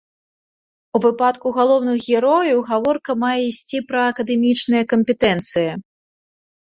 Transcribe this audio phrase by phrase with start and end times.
[0.99, 5.67] У выпадку галоўных герояў гаворка мае ісці пра акадэмічныя кампетэнцыі.